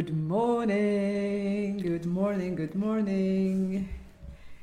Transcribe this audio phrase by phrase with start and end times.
[0.00, 3.86] Good morning, good morning, good morning.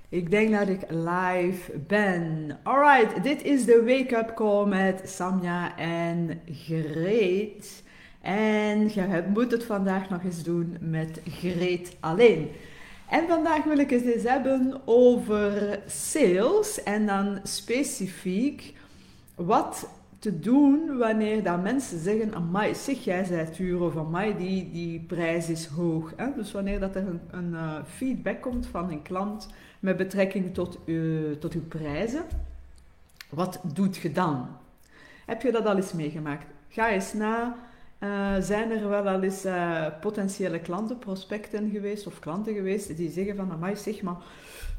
[0.09, 2.57] Ik denk dat ik live ben.
[2.63, 7.83] Alright, dit is de wake-up call met Samja en Greet.
[8.21, 12.49] En je moet het vandaag nog eens doen met Greet alleen.
[13.09, 18.73] En vandaag wil ik het eens hebben over sales en dan specifiek
[19.35, 19.89] wat
[20.19, 24.99] te doen wanneer dat mensen zeggen, amai, zeg jij zijt duur of amai, die, die
[24.99, 26.13] prijs is hoog.
[26.15, 26.33] Hè?
[26.35, 29.47] Dus wanneer dat er een, een uh, feedback komt van een klant
[29.79, 32.23] met betrekking tot, uh, tot uw prijzen,
[33.29, 34.47] wat doet je dan?
[35.25, 36.45] Heb je dat al eens meegemaakt?
[36.69, 37.55] Ga eens na,
[37.99, 39.45] uh, zijn er wel al eens
[40.01, 44.17] potentiële klanten, prospecten geweest of klanten geweest die zeggen van, amai, zeg maar,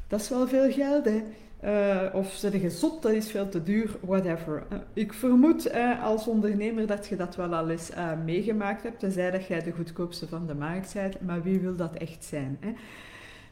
[0.07, 1.23] dat is wel veel geld hè.
[1.65, 4.63] Uh, of zeg je zot, dat is veel te duur, whatever.
[4.71, 7.89] Uh, ik vermoed uh, als ondernemer dat je dat wel al eens
[8.25, 11.93] meegemaakt hebt, tenzij dat jij de goedkoopste van de markt bent, maar wie wil dat
[11.93, 12.57] echt zijn?
[12.59, 12.73] Hè?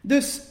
[0.01, 0.47] Dus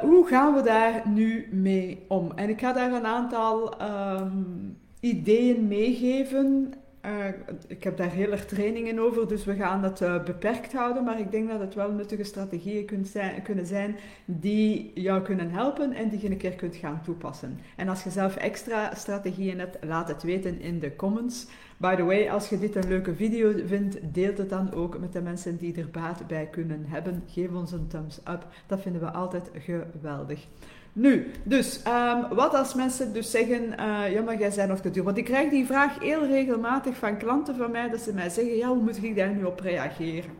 [0.00, 2.32] hoe gaan we daar nu mee om?
[2.34, 6.72] En ik ga daar een aantal um, ideeën meegeven
[7.06, 7.26] uh,
[7.66, 11.04] ik heb daar heel erg trainingen over, dus we gaan dat uh, beperkt houden.
[11.04, 15.92] Maar ik denk dat het wel nuttige strategieën zijn, kunnen zijn die jou kunnen helpen
[15.92, 17.58] en die je een keer kunt gaan toepassen.
[17.76, 21.46] En als je zelf extra strategieën hebt, laat het weten in de comments.
[21.76, 25.12] By the way, als je dit een leuke video vindt, deel het dan ook met
[25.12, 27.22] de mensen die er baat bij kunnen hebben.
[27.26, 30.46] Geef ons een thumbs up, dat vinden we altijd geweldig.
[30.92, 34.90] Nu, dus um, wat als mensen dus zeggen, uh, ja maar jij bent nog te
[34.90, 35.02] duur.
[35.04, 38.56] Want ik krijg die vraag heel regelmatig van klanten van mij, dat ze mij zeggen,
[38.56, 40.30] ja hoe moet ik daar nu op reageren?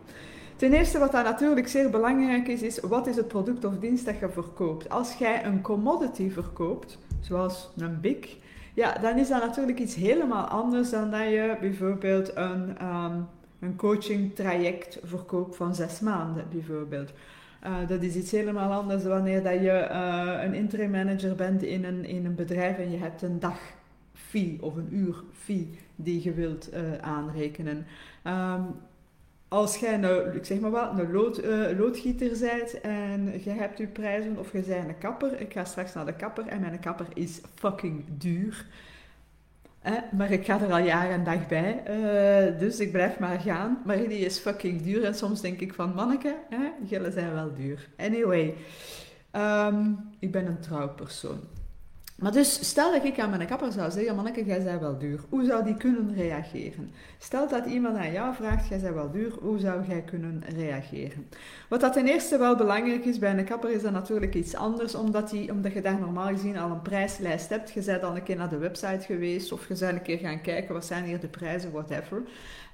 [0.56, 4.04] Ten eerste wat daar natuurlijk zeer belangrijk is, is wat is het product of dienst
[4.04, 4.88] dat je verkoopt.
[4.88, 8.36] Als jij een commodity verkoopt, zoals een big,
[8.74, 13.26] ja, dan is dat natuurlijk iets helemaal anders dan dat je bijvoorbeeld een, um,
[13.60, 17.12] een coaching traject verkoopt van zes maanden bijvoorbeeld.
[17.66, 21.84] Uh, dat is iets helemaal anders wanneer dat je uh, een interim manager bent in
[21.84, 23.58] een, in een bedrijf en je hebt een dag
[24.14, 27.86] fee of een uur fee die je wilt uh, aanrekenen.
[28.26, 28.66] Um,
[29.48, 31.42] als jij nou, ik zeg maar wat, een lood,
[31.78, 35.94] loodgieter bent en je hebt je prijzen of je bent een kapper, ik ga straks
[35.94, 38.66] naar de kapper en mijn kapper is fucking duur
[40.12, 43.78] maar ik ga er al jaren en dag bij, uh, dus ik blijf maar gaan.
[43.84, 47.88] Maar die is fucking duur en soms denk ik van, manneke, hè, zijn wel duur.
[47.96, 48.54] Anyway,
[49.32, 51.40] um, ik ben een trouwpersoon.
[52.18, 55.20] Maar dus stel dat ik aan mijn kapper zou zeggen, manneke, jij bent wel duur.
[55.28, 56.90] Hoe zou die kunnen reageren?
[57.18, 61.26] Stel dat iemand aan jou vraagt, jij bent wel duur, hoe zou jij kunnen reageren?
[61.68, 64.94] Wat dat ten eerste wel belangrijk is bij een kapper, is dat natuurlijk iets anders,
[64.94, 67.70] omdat, die, omdat je daar normaal gezien al een prijslijst hebt.
[67.70, 70.40] Je bent al een keer naar de website geweest, of je bent een keer gaan
[70.40, 72.22] kijken, wat zijn hier de prijzen, whatever.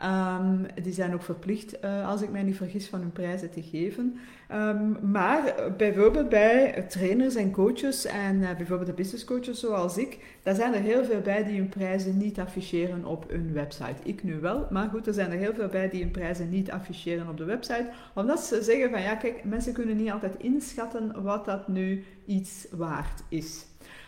[0.05, 3.63] Um, die zijn ook verplicht, uh, als ik mij niet vergis, van hun prijzen te
[3.63, 4.19] geven.
[4.53, 10.55] Um, maar bijvoorbeeld bij trainers en coaches en uh, bijvoorbeeld de business zoals ik, daar
[10.55, 14.03] zijn er heel veel bij die hun prijzen niet afficheren op hun website.
[14.03, 16.71] Ik nu wel, maar goed, er zijn er heel veel bij die hun prijzen niet
[16.71, 21.23] afficheren op de website, omdat ze zeggen van ja, kijk, mensen kunnen niet altijd inschatten
[21.23, 23.67] wat dat nu iets waard is.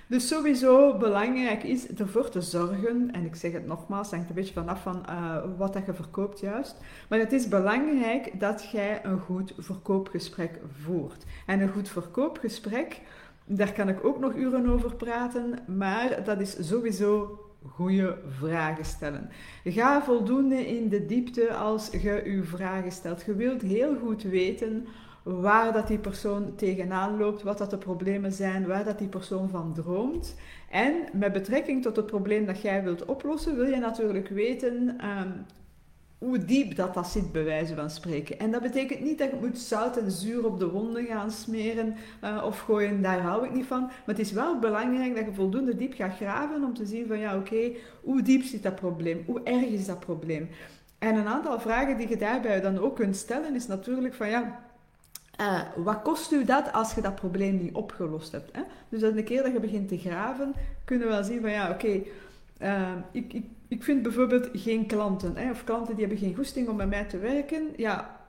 [0.08, 4.52] Dus sowieso belangrijk is ervoor te zorgen, en ik zeg het nogmaals, hangt een beetje
[4.52, 6.76] vanaf van uh, wat dat je verkoopt juist,
[7.08, 11.24] maar het is belangrijk dat jij een goed verkoopgesprek voert.
[11.46, 13.00] En een goed verkoopgesprek,
[13.46, 19.28] daar kan ik ook nog uren over praten, maar dat is sowieso goede vragen stellen.
[19.64, 23.22] Ga voldoende in de diepte als je je vragen stelt.
[23.22, 24.86] Je wilt heel goed weten
[25.22, 29.48] waar dat die persoon tegenaan loopt, wat dat de problemen zijn, waar dat die persoon
[29.48, 30.34] van droomt.
[30.70, 35.46] En met betrekking tot het probleem dat jij wilt oplossen, wil je natuurlijk weten um,
[36.18, 38.38] hoe diep dat, dat zit, bij wijze van spreken.
[38.38, 41.94] En dat betekent niet dat je moet zout en zuur op de wonden gaan smeren
[42.24, 43.80] uh, of gooien, daar hou ik niet van.
[43.80, 47.18] Maar het is wel belangrijk dat je voldoende diep gaat graven om te zien van
[47.18, 47.70] ja, oké,
[48.02, 49.22] hoe diep zit dat probleem?
[49.26, 50.48] Hoe erg is dat probleem?
[50.98, 54.60] En een aantal vragen die je daarbij dan ook kunt stellen is natuurlijk van ja,
[55.40, 58.56] uh, wat kost u dat als je dat probleem niet opgelost hebt?
[58.56, 58.62] Hè?
[58.88, 60.54] Dus dat een keer dat je begint te graven,
[60.84, 62.02] kunnen we wel zien van ja, oké,
[62.62, 66.68] uh, ik, ik, ik vind bijvoorbeeld geen klanten, hè, of klanten die hebben geen goesting
[66.68, 67.62] om bij mij te werken.
[67.76, 68.20] Ja,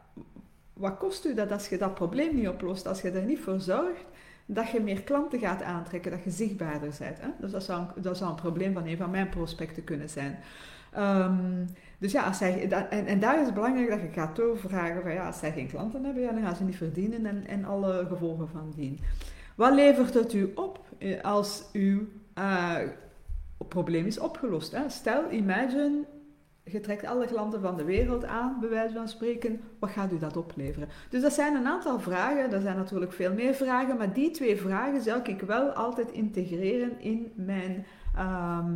[0.73, 3.59] wat kost u dat als je dat probleem niet oplost, als je er niet voor
[3.59, 4.05] zorgt
[4.45, 7.21] dat je meer klanten gaat aantrekken, dat je zichtbaarder bent?
[7.21, 7.27] Hè?
[7.39, 10.39] Dus dat zou, een, dat zou een probleem van een van mijn prospecten kunnen zijn.
[10.97, 11.65] Um,
[11.97, 15.13] dus ja, als zij, en, en daar is het belangrijk dat je gaat doorvragen van
[15.13, 18.05] ja, als zij geen klanten hebben, ja, dan gaan ze niet verdienen en, en alle
[18.09, 18.99] gevolgen van dien.
[19.55, 22.07] Wat levert het u op eh, als uw
[22.37, 22.75] uh,
[23.57, 24.71] probleem is opgelost?
[24.71, 24.89] Hè?
[24.89, 26.05] Stel, imagine,
[26.63, 29.61] je trekt alle klanten van de wereld aan, bij wijze van spreken.
[29.79, 30.89] Wat gaat u dat opleveren?
[31.09, 32.51] Dus dat zijn een aantal vragen.
[32.51, 36.99] Er zijn natuurlijk veel meer vragen, maar die twee vragen zou ik wel altijd integreren
[36.99, 37.85] in mijn.
[38.15, 38.73] Ehm,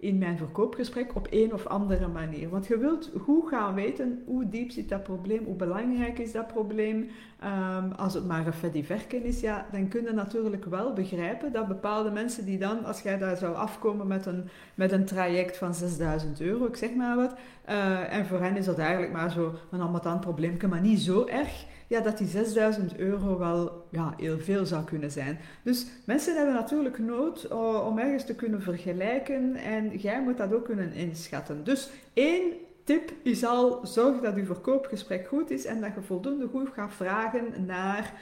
[0.00, 2.48] in mijn verkoopgesprek op een of andere manier.
[2.48, 6.46] Want je wilt goed gaan weten hoe diep zit dat probleem, hoe belangrijk is dat
[6.46, 7.08] probleem.
[7.44, 11.68] Um, als het maar een fediverken is, ja, dan kun je natuurlijk wel begrijpen dat
[11.68, 15.74] bepaalde mensen die dan, als jij daar zou afkomen met een, met een traject van
[15.74, 17.34] 6000 euro, ik zeg maar wat,
[17.68, 21.26] uh, en voor hen is dat eigenlijk maar zo een ambetant probleem, maar niet zo
[21.26, 25.38] erg ja, dat die 6000 euro wel ja, heel veel zou kunnen zijn.
[25.62, 27.48] Dus mensen hebben natuurlijk nood
[27.86, 31.64] om ergens te kunnen vergelijken en jij moet dat ook kunnen inschatten.
[31.64, 32.52] Dus één
[32.84, 36.94] tip is al, zorg dat je verkoopgesprek goed is en dat je voldoende goed gaat
[36.94, 38.12] vragen naar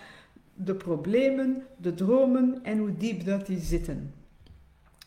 [0.54, 4.14] de problemen, de dromen en hoe diep dat die zitten.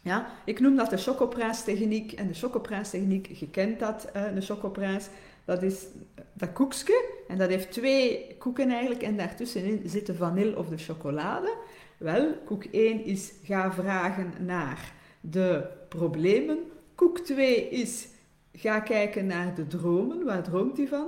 [0.01, 2.11] Ja, ik noem dat de chocoprijstechniek.
[2.11, 5.07] En de chocoprijstechniek, je kent dat, de chocoprijs.
[5.45, 5.85] Dat is
[6.33, 7.18] dat koekje.
[7.29, 9.01] En dat heeft twee koeken eigenlijk.
[9.01, 11.53] En daartussenin zit de vanille of de chocolade.
[11.97, 16.57] Wel, koek 1 is ga vragen naar de problemen.
[16.95, 18.07] Koek 2 is
[18.53, 20.25] ga kijken naar de dromen.
[20.25, 21.07] Waar droomt hij van?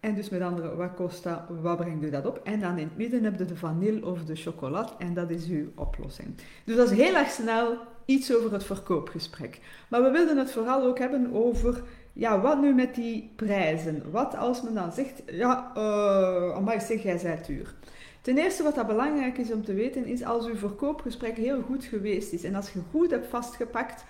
[0.00, 2.40] En dus met andere, wat kost dat, wat brengt u dat op?
[2.44, 5.46] En dan in het midden heb je de vanille of de chocolade en dat is
[5.46, 6.34] uw oplossing.
[6.64, 9.60] Dus dat is heel erg snel iets over het verkoopgesprek.
[9.88, 11.82] Maar we wilden het vooral ook hebben over
[12.12, 14.02] ja, wat nu met die prijzen?
[14.10, 17.74] Wat als men dan zegt, ja, uh, amai zeg, jij zei duur.
[18.20, 21.84] Ten eerste wat dat belangrijk is om te weten, is als uw verkoopgesprek heel goed
[21.84, 24.04] geweest is en als je goed hebt vastgepakt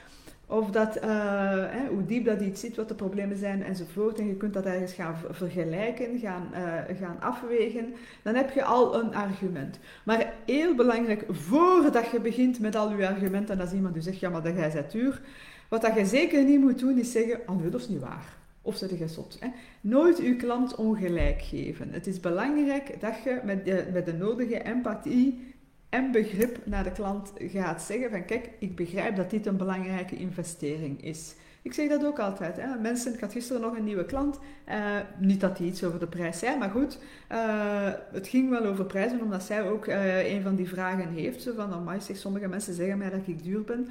[0.46, 4.18] of dat, hè, hoe diep dat iets zit, wat de problemen zijn enzovoort.
[4.18, 7.94] En je kunt dat ergens gaan vergelijken, gaan, uh, gaan afwegen.
[8.22, 9.78] Dan heb je al een argument.
[10.04, 14.18] Maar heel belangrijk, voordat je begint met al je argumenten, en als iemand u zegt,
[14.18, 15.20] ja maar dat jij zet duur,
[15.68, 18.34] wat dat je zeker niet moet doen, is zeggen, oh nee, dat is niet waar.
[18.62, 19.36] Of zet je zot.
[19.40, 19.48] Hè?
[19.80, 21.92] Nooit uw klant ongelijk geven.
[21.92, 25.54] Het is belangrijk dat je met de, met de nodige empathie
[25.88, 30.16] en begrip naar de klant gaat zeggen van kijk, ik begrijp dat dit een belangrijke
[30.16, 31.34] investering is.
[31.62, 32.56] Ik zeg dat ook altijd.
[32.56, 32.76] Hè.
[32.76, 34.38] Mensen, ik had gisteren nog een nieuwe klant.
[34.68, 36.98] Uh, niet dat die iets over de prijs zei, maar goed.
[37.32, 41.42] Uh, het ging wel over prijzen, omdat zij ook uh, een van die vragen heeft.
[41.42, 43.88] Zo van, oh, zeg, sommige mensen zeggen mij dat ik duur ben.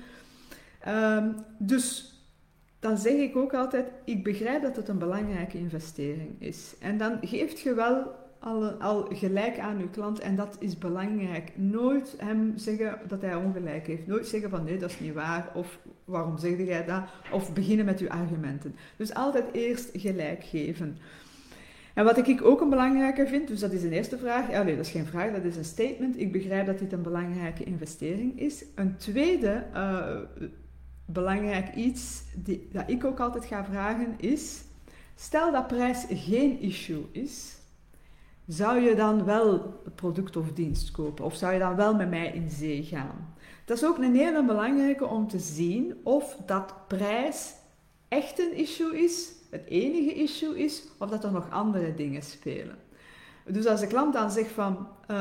[0.88, 2.14] Um, dus
[2.80, 6.76] dan zeg ik ook altijd, ik begrijp dat het een belangrijke investering is.
[6.80, 8.16] En dan geeft je wel
[8.46, 11.52] al, al gelijk aan uw klant en dat is belangrijk.
[11.56, 14.08] Nooit hem zeggen dat hij ongelijk heeft.
[14.08, 17.04] Nooit zeggen van nee, dat is niet waar of waarom zeg jij dat?
[17.32, 18.76] Of beginnen met uw argumenten.
[18.98, 20.98] Dus altijd eerst gelijk geven.
[21.94, 24.52] En wat ik ook een belangrijke vind, dus dat is een eerste vraag.
[24.52, 26.20] Ja, nee, dat is geen vraag, dat is een statement.
[26.20, 28.66] Ik begrijp dat dit een belangrijke investering is.
[28.76, 30.18] Een tweede uh,
[31.06, 34.62] belangrijk iets die, dat ik ook altijd ga vragen is:
[35.16, 37.64] stel dat prijs geen issue is,
[38.48, 41.26] zou je dan wel product of dienst kopen?
[41.26, 43.34] Of zou je dan wel met mij in zee gaan?
[43.66, 47.54] Dat is ook een hele belangrijke om te zien of dat prijs
[48.08, 52.76] echt een issue is, het enige issue is, of dat er nog andere dingen spelen.
[53.48, 55.18] Dus als de klant dan zegt van, uh,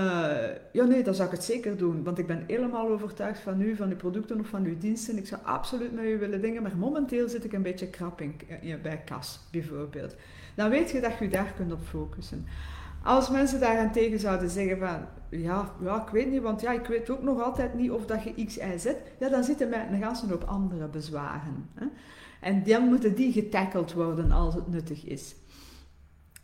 [0.73, 3.77] ja nee, dan zou ik het zeker doen, want ik ben helemaal overtuigd van u,
[3.77, 5.17] van uw producten of van uw diensten.
[5.17, 8.37] Ik zou absoluut met u willen dingen, maar momenteel zit ik een beetje krap in,
[8.83, 10.15] bij kas, bijvoorbeeld.
[10.55, 12.47] Dan weet je dat je daar kunt op focussen.
[13.05, 17.11] Als mensen daarentegen zouden zeggen van, ja, ja, ik weet niet, want ja, ik weet
[17.11, 18.87] ook nog altijd niet of dat je X, Y, Z,
[19.19, 21.69] ja, dan zitten een ganse hoop andere bezwaren.
[21.75, 21.87] Hè?
[22.41, 25.35] En dan moeten die getackeld worden als het nuttig is.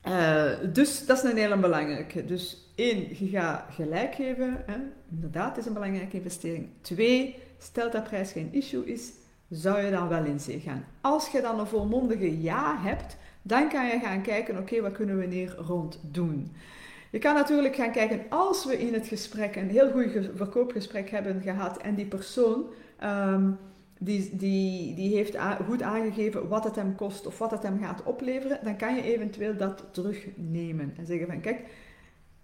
[0.09, 2.25] Uh, dus dat is een hele belangrijke.
[2.25, 4.63] Dus één, je gaat gelijk geven.
[4.67, 4.77] Hè?
[5.11, 6.69] Inderdaad, is een belangrijke investering.
[6.81, 9.11] Twee, stel dat prijs geen issue is,
[9.49, 10.85] zou je dan wel in zee gaan.
[11.01, 15.19] Als je dan een volmondige ja hebt, dan kan je gaan kijken, oké, wat kunnen
[15.19, 16.53] we hier rond doen?
[17.11, 21.43] Je kan natuurlijk gaan kijken, als we in het gesprek een heel goed verkoopgesprek hebben
[21.43, 22.65] gehad en die persoon
[23.05, 23.59] um,
[23.99, 28.03] die, die, die heeft goed aangegeven wat het hem kost of wat het hem gaat
[28.03, 31.61] opleveren, dan kan je eventueel dat terugnemen en zeggen van kijk,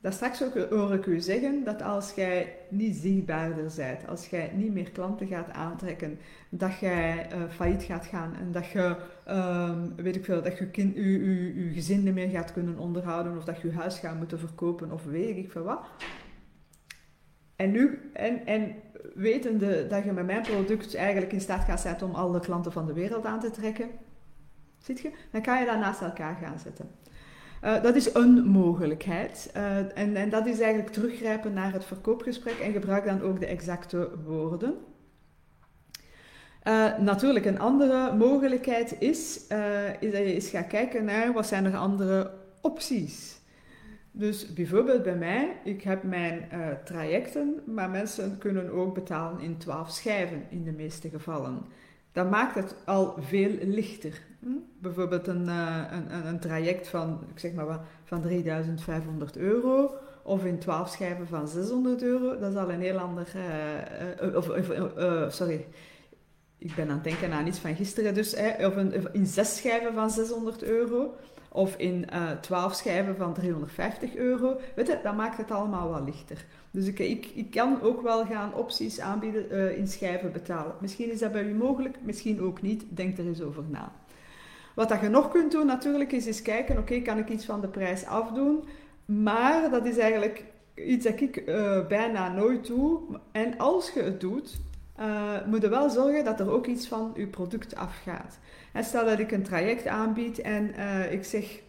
[0.01, 4.53] dat straks ook hoor ik u zeggen dat als jij niet zichtbaarder bent, als jij
[4.55, 8.97] niet meer klanten gaat aantrekken, dat jij uh, failliet gaat gaan en dat je,
[9.29, 11.23] um, weet ik veel, dat je kind, u,
[11.57, 14.93] uw gezin niet meer gaat kunnen onderhouden of dat je je huis gaat moeten verkopen
[14.93, 15.87] of weet ik veel wat.
[17.57, 18.75] En nu, en, en
[19.15, 22.87] wetende dat je met mijn product eigenlijk in staat gaat zijn om alle klanten van
[22.87, 23.91] de wereld aan te trekken,
[24.79, 26.91] ziet je, dan kan je dat naast elkaar gaan zetten.
[27.65, 29.51] Uh, dat is een mogelijkheid.
[29.57, 33.47] Uh, en, en dat is eigenlijk teruggrijpen naar het verkoopgesprek en gebruik dan ook de
[33.47, 34.75] exacte woorden.
[36.65, 39.37] Uh, natuurlijk, een andere mogelijkheid is,
[40.01, 43.41] is dat je eens gaat kijken naar wat zijn er andere opties.
[44.11, 46.49] Dus bijvoorbeeld bij mij, ik heb mijn
[46.85, 51.67] trajecten, maar mensen kunnen ook betalen in 12 schijven in de meeste gevallen.
[52.17, 54.23] Dat maakt het al veel lichter.
[54.41, 54.49] Hm?
[54.79, 60.91] Bijvoorbeeld een, een, een, traject van, ik zeg maar van 3500 euro of in 12
[60.91, 63.27] schijven van 600 euro, dat is al een heel ander.
[64.35, 64.45] of,
[65.35, 65.67] sorry,
[66.59, 68.77] ik ben aan het denken aan iets van gisteren, dus hè, of
[69.13, 71.15] in zes schijven van 600 euro
[71.57, 74.61] of in uh, eh, 12 schijven van 350 euro.
[74.75, 76.45] Weet je, dat maakt het allemaal wat lichter.
[76.71, 80.75] Dus ik, ik, ik kan ook wel gaan opties aanbieden uh, in schijven betalen.
[80.81, 82.85] Misschien is dat bij u mogelijk, misschien ook niet.
[82.89, 83.93] Denk er eens over na.
[84.75, 87.61] Wat dat je nog kunt doen natuurlijk is eens kijken, oké, kan ik iets van
[87.61, 88.65] de prijs afdoen?
[89.05, 90.45] Maar dat is eigenlijk
[90.75, 93.01] iets dat ik uh, bijna nooit doe.
[93.33, 94.57] En als je het doet,
[95.01, 98.39] uh, moet wel zorgen dat er ook iets van je product afgaat.
[98.73, 101.61] En stel dat ik een traject aanbied en uh, ik zeg: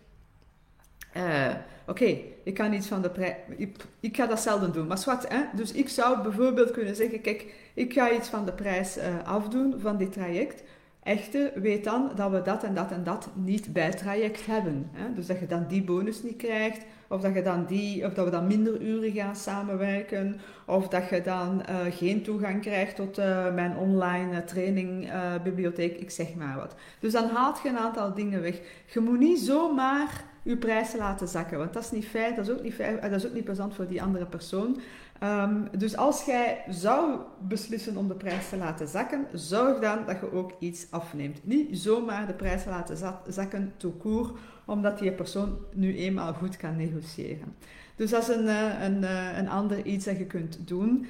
[1.18, 1.54] uh,
[1.88, 3.36] Oké, ik kan iets van de prijs.
[3.58, 5.42] Ik, ik, ga dat zelden doen, maar hè?
[5.54, 9.98] Dus ik zou bijvoorbeeld kunnen zeggen: Kijk, ik ga iets van de prijs afdoen van
[9.98, 10.64] dit traject.
[11.08, 14.90] Echter, weet dan dat we dat en dat en dat niet bij traject hebben.
[14.92, 15.14] Hè?
[15.14, 18.26] Dus dat je dan die bonus niet krijgt, of dat, je dan die, of dat
[18.26, 23.20] we dan minder uren gaan samenwerken, of dat je dan uh, geen toegang krijgt tot
[23.20, 25.12] uh, mijn online uh, training,
[25.44, 26.76] bibliotheek, ik zeg maar wat.
[27.00, 28.60] Dus dan haalt je een aantal dingen weg.
[28.94, 32.54] Je moet niet zomaar je prijzen laten zakken, want dat is niet feit, dat is
[32.54, 34.80] ook niet, feit, dat is ook niet plezant voor die andere persoon.
[35.24, 40.20] Um, dus als jij zou beslissen om de prijs te laten zakken, zorg dan dat
[40.20, 41.40] je ook iets afneemt.
[41.44, 46.76] Niet zomaar de prijs laten zakken, tout court, omdat die persoon nu eenmaal goed kan
[46.76, 47.56] negociëren.
[47.96, 51.08] Dus dat is een, eh, een, eh, een ander iets dat je kunt doen.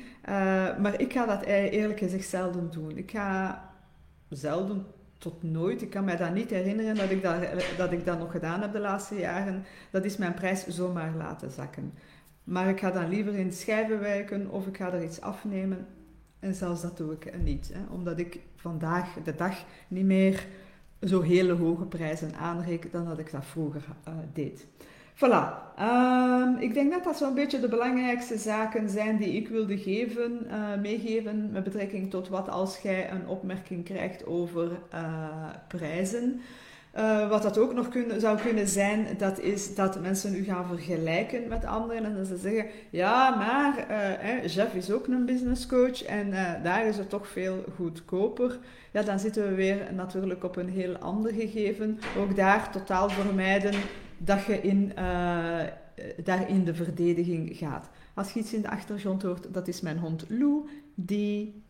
[0.81, 2.97] Maar ik ga dat e-, eerlijk gezegd zelden doen.
[2.97, 3.61] Ik ga
[4.29, 4.85] zelden
[5.17, 5.81] tot nooit.
[5.81, 7.35] Ik kan mij dat niet herinneren dat ik dat,
[7.77, 9.63] dat ik dat nog gedaan heb de laatste jaren.
[9.91, 11.93] Dat is mijn prijs zomaar laten zakken.
[12.43, 15.87] Maar ik ga dan liever in schijven werken of ik ga er iets afnemen.
[16.39, 17.71] En zelfs dat doe ik niet.
[17.73, 20.47] Hè, omdat ik vandaag de dag niet meer
[21.01, 24.67] zo hele hoge prijzen aanreken dan dat ik dat vroeger uh, deed.
[25.17, 25.65] Voilà.
[25.79, 30.47] Um, ik denk dat dat zo'n beetje de belangrijkste zaken zijn die ik wilde geven,
[30.47, 34.99] uh, meegeven met betrekking tot wat als jij een opmerking krijgt over uh,
[35.67, 36.41] prijzen.
[36.97, 41.47] Uh, wat dat ook nog zou kunnen zijn, dat is dat mensen u gaan vergelijken
[41.47, 42.05] met anderen.
[42.05, 43.87] En dat ze zeggen, ja, maar
[44.23, 46.31] uh, Jeff is ook een business coach en
[46.63, 48.59] daar is het toch veel goedkoper.
[48.91, 51.99] Ja, dan zitten we weer natuurlijk op een heel ander gegeven.
[52.17, 53.73] Ook daar totaal vermijden
[54.17, 54.91] dat je in,
[56.23, 57.89] daar in de verdediging gaat.
[58.13, 61.63] Als je iets in de achtergrond hoort, dat is mijn hond Lou, die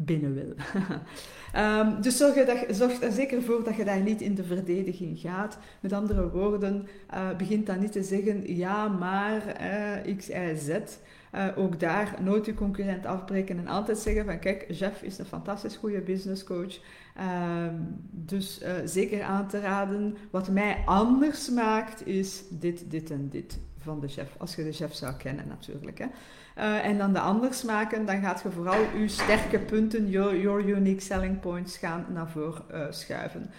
[0.00, 0.54] binnen wil.
[1.62, 5.18] um, dus zorg, dat, zorg er zeker voor dat je daar niet in de verdediging
[5.18, 5.58] gaat.
[5.80, 9.42] Met andere woorden, uh, begint dan niet te zeggen ja, maar
[10.06, 10.68] uh, X, Y, Z.
[11.34, 15.24] Uh, ook daar nooit je concurrent afbreken en altijd zeggen van kijk, Jeff is een
[15.24, 16.78] fantastisch goede business coach.
[17.16, 17.74] Ehm,
[18.10, 20.16] dus zeker aan te raden.
[20.30, 24.28] Wat mij anders maakt is dit, dit en dit van de chef.
[24.36, 25.98] Als je de chef zou kennen natuurlijk.
[25.98, 26.06] Hè.
[26.58, 31.00] Uh, en dan de anders maken, dan gaat je vooral je sterke punten, your, unique
[31.00, 33.50] selling points, gaan naar voren uh, schuiven.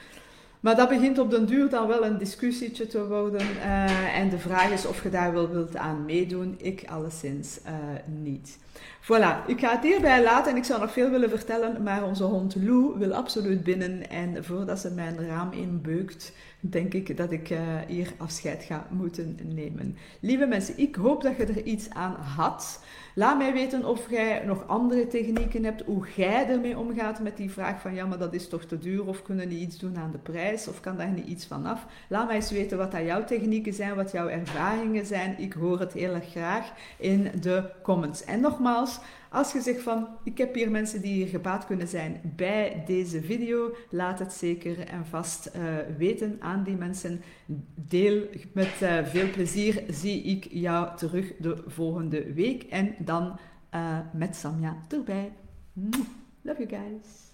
[0.59, 3.41] Maar dat begint op den duur dan wel een discussietje te worden.
[3.41, 6.55] Uh, en de vraag is of je daar wel wilt aan meedoen.
[6.57, 7.59] Ik alleszins
[8.05, 8.57] niet.
[9.01, 12.23] Voilà, ik ga het hierbij laten en ik zou nog veel willen vertellen, maar onze
[12.23, 14.09] hond Lou wil absoluut binnen.
[14.09, 19.39] En voordat ze mijn raam inbeukt, denk ik dat ik uh, hier afscheid ga moeten
[19.43, 19.97] nemen.
[20.19, 22.83] Lieve mensen, ik hoop dat je er iets aan had.
[23.15, 27.51] Laat mij weten of jij nog andere technieken hebt, hoe jij ermee omgaat met die
[27.51, 30.11] vraag van ja, maar dat is toch te duur of kunnen niet iets doen aan
[30.11, 31.85] de prijs of kan daar niet iets van af.
[32.07, 35.39] Laat mij eens weten wat dat jouw technieken zijn, wat jouw ervaringen zijn.
[35.39, 38.23] Ik hoor het heel erg graag in de comments.
[38.23, 38.99] En nogmaals,
[39.29, 43.21] als je zegt van, ik heb hier mensen die hier gebaat kunnen zijn bij deze
[43.21, 45.61] video, laat het zeker en vast uh,
[45.97, 47.21] weten aan die mensen.
[47.75, 53.39] Deel met uh, veel plezier, zie ik jou terug de volgende week en dan
[53.75, 55.31] uh, met Samja erbij.
[56.41, 57.28] Love you guys.